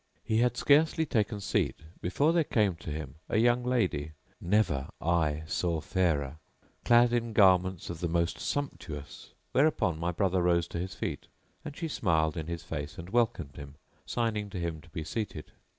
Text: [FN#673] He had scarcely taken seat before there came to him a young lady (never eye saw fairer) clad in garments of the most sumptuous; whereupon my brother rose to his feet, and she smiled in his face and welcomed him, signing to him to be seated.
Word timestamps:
[FN#673] 0.01 0.21
He 0.23 0.37
had 0.39 0.57
scarcely 0.57 1.05
taken 1.05 1.39
seat 1.39 1.75
before 2.01 2.33
there 2.33 2.43
came 2.43 2.73
to 2.77 2.89
him 2.89 3.17
a 3.29 3.37
young 3.37 3.63
lady 3.63 4.13
(never 4.41 4.89
eye 4.99 5.43
saw 5.45 5.79
fairer) 5.79 6.37
clad 6.83 7.13
in 7.13 7.33
garments 7.33 7.87
of 7.91 7.99
the 7.99 8.07
most 8.07 8.39
sumptuous; 8.39 9.35
whereupon 9.51 9.99
my 9.99 10.09
brother 10.11 10.41
rose 10.41 10.67
to 10.69 10.79
his 10.79 10.95
feet, 10.95 11.27
and 11.63 11.77
she 11.77 11.87
smiled 11.87 12.35
in 12.35 12.47
his 12.47 12.63
face 12.63 12.97
and 12.97 13.11
welcomed 13.11 13.57
him, 13.57 13.75
signing 14.03 14.49
to 14.49 14.57
him 14.59 14.81
to 14.81 14.89
be 14.89 15.03
seated. 15.03 15.51